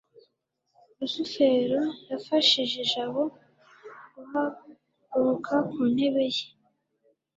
rusufero 0.97 1.81
yafashije 2.09 2.79
jabo 2.91 3.23
guhaguruka 4.13 5.55
ku 5.71 5.81
ntebe 5.93 6.23
ye 6.35 6.45